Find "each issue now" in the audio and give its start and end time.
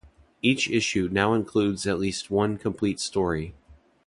0.41-1.35